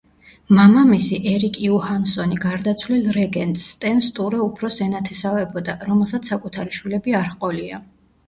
მამამისი 0.59 1.17
ერიკ 1.31 1.57
იუჰანსონი 1.65 2.37
გარდაცვლილ 2.45 3.11
რეგენტს 3.17 3.67
სტენ 3.75 4.01
სტურე 4.07 4.41
უფროსს 4.45 4.83
ენათესავებოდა, 4.87 5.75
რომელსაც 5.91 6.31
საკუთარი 6.33 6.77
შვილები 6.79 7.17
არ 7.21 7.29
ჰყოლია. 7.35 7.79